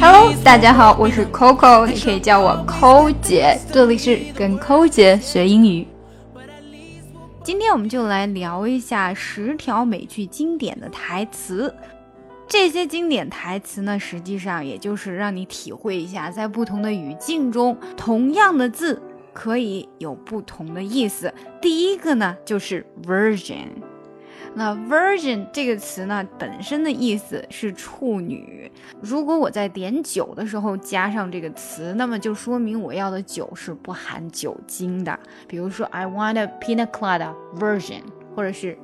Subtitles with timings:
[0.00, 5.86] Hello，大家好，我是 Coco，你可以叫我抠姐，这里是跟抠姐学英语。
[7.42, 11.74] 今天我们就来聊一下十条美剧经典的台词。
[12.46, 19.00] 这些经典台词呢，实际上也就是让你体会一下，在不同的语境中，同样的字
[19.32, 21.32] 可以有不同的意思。
[21.60, 23.68] 第一个呢，就是 virgin。
[24.54, 28.70] 那 virgin 这个词呢，本身的意思是处女。
[29.00, 35.18] 如果我在点酒的时候加上这个词，那么就说明我要的酒是不含酒精的。
[35.46, 38.02] 比如说，I want a pina colada virgin，
[38.34, 38.76] 或者是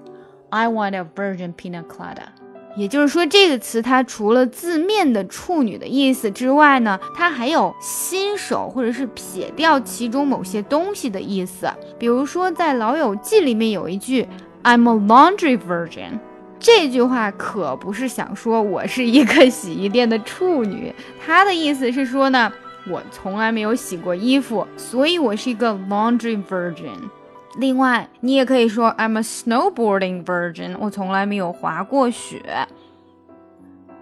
[0.49, 2.29] I want a virgin pina colada。
[2.77, 11.69] 也就是说，这个词它除了字面的处女的意思之外呢，它还有新手或者是撇掉其中某些东西的意思。
[11.99, 14.27] 比如说，在《老友记》里面有一句。
[14.63, 16.19] I'm a laundry virgin，
[16.59, 22.53] 这句话可不是想说我是一个洗衣店的处女，它的意思是说呢，
[22.91, 27.09] 我从来没有洗过衣服，所以我是一个 laundry virgin。
[27.57, 32.43] 另外，你也可以说 I'm a snowboarding virgin，我从来没有滑过雪。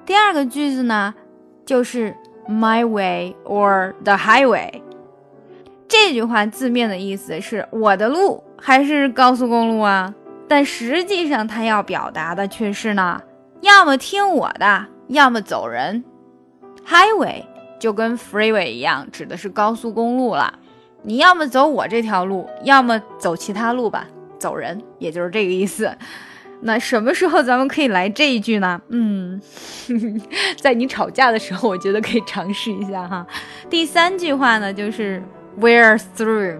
[0.04, 1.14] 第二个句子呢，
[1.64, 2.14] 就是
[2.48, 4.82] my way or the highway。
[5.88, 10.12] 这句话字面的意思是我的路还是高速公路啊？
[10.48, 13.20] 但实际上，他要表达的却是呢，
[13.60, 16.04] 要么听我的，要么走人。
[16.88, 17.44] Highway
[17.80, 20.58] 就跟 freeway 一样，指的是高速公路了。
[21.02, 24.06] 你要么走我这条路，要么走其他路吧，
[24.38, 25.90] 走人，也就是这个意思。
[26.62, 28.80] 那什么时候咱们可以来这一句呢？
[28.88, 29.40] 嗯，
[30.58, 33.26] 在你吵架的时候，我觉得可以尝试一下哈。
[33.68, 35.22] 第三句话呢，就是
[35.60, 36.58] we're through。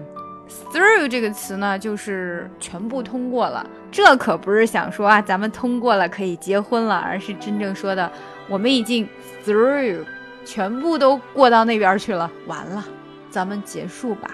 [0.71, 3.65] Through 这个词呢，就是全部通过了。
[3.91, 8.11] 这可不是想说啊，咱们通过了可以结婚了，而是真正说的，
[8.47, 9.07] 我们已经
[9.45, 10.03] through，
[10.45, 12.29] 全部都过到那边去了。
[12.45, 12.83] 完了，
[13.29, 14.31] 咱们结束吧。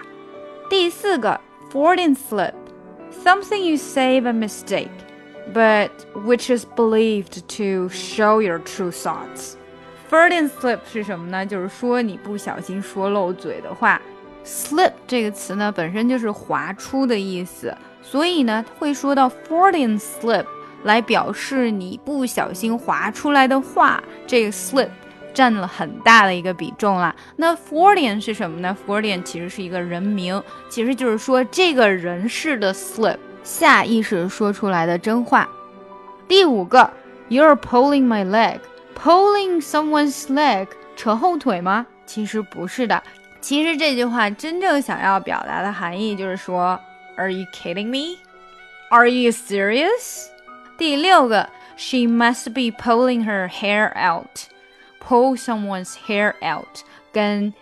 [0.68, 5.90] 第四个 f o r d i n slip，something you say by mistake，but
[6.24, 9.54] which is believed to show your true thoughts。
[10.08, 11.44] f o r d i n slip 是什么呢？
[11.46, 14.00] 就是说你不小心说漏嘴的话。
[14.44, 20.44] Slip 这个词呢，本身就是滑出的意思，所以呢，会说到 falling slip
[20.82, 24.88] 来表示你不小心滑出来的话，这个 slip
[25.32, 27.14] 占了很大的一个比重了。
[27.36, 35.48] 那 falling 是什么呢？falling 其实是一个人名，其实就是说这个人士的 slip 下意识说出来的真话。
[36.28, 36.90] 第五个
[37.28, 41.86] ，You're pulling my leg，pulling someone's leg，扯后腿吗？
[42.06, 43.02] 其实不是的。
[43.44, 46.80] 其实这句话真正想要表达的含义就是说
[47.14, 48.18] ，Are you kidding me?
[48.88, 50.28] Are you serious?
[50.78, 54.46] 第六个，She must be pulling her hair out.
[55.06, 57.52] Pull someone's hair out 跟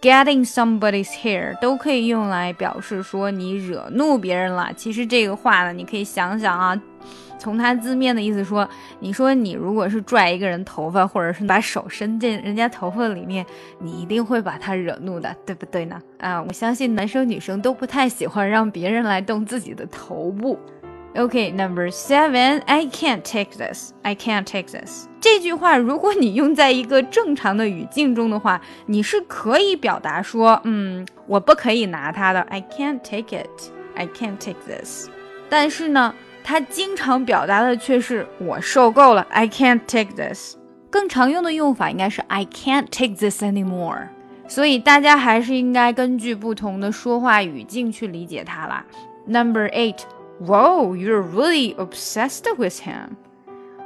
[0.00, 4.72] getting somebody's hair 都可以用来表示说你惹怒别人了。
[4.74, 6.80] 其实这个话呢，你可以想想啊。
[7.38, 8.68] 从它字面的意思说，
[8.98, 13.44] 你说你如果是拽一个人头发，或者是把手伸进人家头发里面，
[13.78, 16.00] 你一定会把他惹怒的，对不对呢？
[16.18, 20.58] 啊，我相信男生女生都不太喜欢让别人来动自己的头部。
[21.14, 25.06] OK，Number seven，I can't take this，I can't take this。
[25.20, 35.08] 这句话如果你用在一个正常的语境中的话，你是可以表达说，嗯，我不可以拿它的，I can't take it，I can't take this。
[35.48, 36.14] 但是呢？
[36.45, 40.55] 他经常表达的却是我受够了，I can't take this。
[40.89, 44.07] 更常用的用法应该是 I can't take this anymore。
[44.47, 48.85] 所以大家还是应该根据不同的说话语境去理解它啦。
[49.25, 49.99] Number eight,
[50.41, 53.15] Whoa, you're really obsessed with him。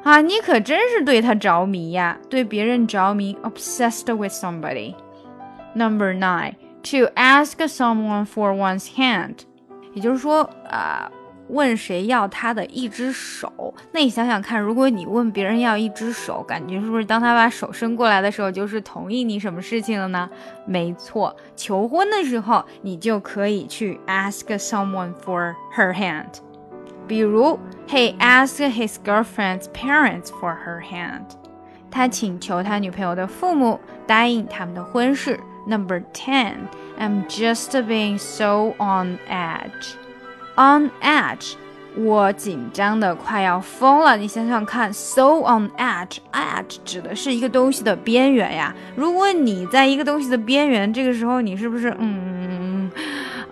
[0.03, 9.39] 啊，你可真是对他着迷呀，对别人着迷，obsessed with somebody。Number nine, to ask someone for one's hand，
[9.93, 11.11] 也就是说啊。
[11.49, 13.73] 问谁要他的一只手？
[13.91, 20.29] 那你想想看，如果你问别人要一只手，感觉是不是当他把手伸过来的时候，就是同意你什么事情了呢？
[20.65, 26.25] 没错，求婚的时候你就可以去 ask someone for her hand。
[27.07, 31.25] 比如，He asked his girlfriend's parents for her hand。
[31.91, 35.39] 他请求他女朋友的父母答应他们的婚事。
[35.67, 36.55] Number ten,
[36.99, 39.93] I'm just being so on edge。
[40.60, 41.54] On edge，
[41.96, 44.14] 我紧张的快要疯了。
[44.14, 48.74] 你想想看，so on edge，edge 指的是一个东西的边缘呀。
[48.94, 52.90] 如果你在一个东西的边缘，这个时候你是不是嗯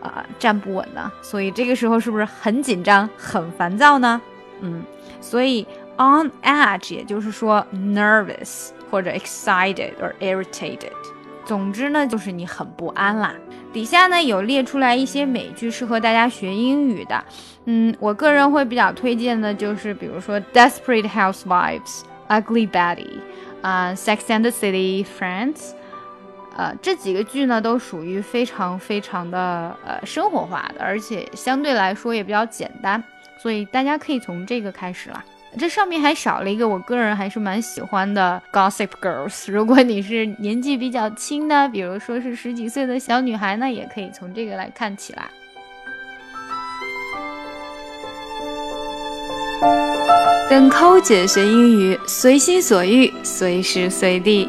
[0.02, 1.10] 啊站不稳呢？
[1.22, 4.20] 所以这个时候是不是很紧张、很烦躁呢？
[4.61, 4.82] 嗯，
[5.19, 5.66] 所以
[5.96, 10.93] on edge，也就是说 nervous 或者 excited or irritated。
[11.48, 13.34] 总之呢，就是你很不安啦。
[13.72, 17.24] 底下呢有列出来一些美剧适合大家学英语的，
[17.64, 23.18] 嗯，我个人会比较推荐的就是比如说 Desperate Housewives、Ugly Betty、
[23.62, 25.70] 啊 Sex and the City、Friends，
[26.54, 33.02] 呃，这几个剧呢都属于非常非常的呃生活化的，而且相对来说也比较简单，
[33.42, 35.24] 所以大家可以从这个开始啦。
[35.56, 39.46] 这上面还少了一个，我个人还是蛮喜欢的《Gossip Girls》。
[39.52, 45.24] 如果你是年纪比较轻的，比如说是十几岁的小女孩呢，也可以从这个来看起来。
[50.50, 54.48] 跟抠姐学英语，随心所欲，随时随地。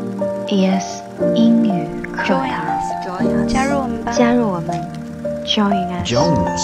[0.50, 1.02] E S
[1.34, 4.80] 英语课堂，加入我们吧，加入我们，
[5.44, 6.62] Join us， ，Join us，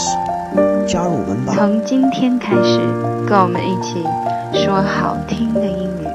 [0.87, 1.55] 加入我们吧。
[1.57, 2.79] 从今天开始，
[3.27, 4.05] 跟我们一起
[4.65, 6.07] 说好听的英语。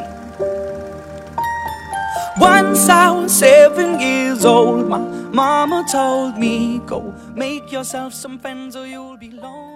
[2.39, 4.99] Once I was seven years old, my
[5.31, 9.70] mama told me, Go make yourself some friends or you'll be lonely.